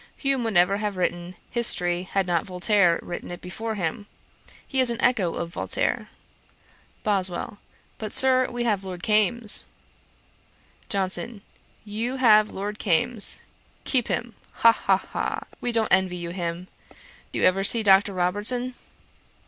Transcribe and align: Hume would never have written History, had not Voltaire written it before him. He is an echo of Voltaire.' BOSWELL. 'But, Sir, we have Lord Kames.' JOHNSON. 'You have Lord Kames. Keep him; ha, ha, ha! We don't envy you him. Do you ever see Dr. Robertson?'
Hume 0.17 0.43
would 0.45 0.55
never 0.55 0.77
have 0.77 0.97
written 0.97 1.35
History, 1.51 2.09
had 2.11 2.25
not 2.25 2.47
Voltaire 2.47 2.99
written 3.03 3.29
it 3.29 3.39
before 3.39 3.75
him. 3.75 4.07
He 4.65 4.79
is 4.79 4.89
an 4.89 4.99
echo 4.99 5.35
of 5.35 5.49
Voltaire.' 5.53 6.09
BOSWELL. 7.03 7.59
'But, 7.99 8.11
Sir, 8.11 8.49
we 8.49 8.63
have 8.63 8.83
Lord 8.83 9.03
Kames.' 9.03 9.67
JOHNSON. 10.89 11.43
'You 11.85 12.15
have 12.15 12.49
Lord 12.49 12.79
Kames. 12.79 13.43
Keep 13.83 14.07
him; 14.07 14.33
ha, 14.53 14.71
ha, 14.71 14.97
ha! 14.97 15.43
We 15.61 15.71
don't 15.71 15.93
envy 15.93 16.17
you 16.17 16.31
him. 16.31 16.67
Do 17.31 17.37
you 17.37 17.45
ever 17.45 17.63
see 17.63 17.83
Dr. 17.83 18.15
Robertson?' 18.15 18.73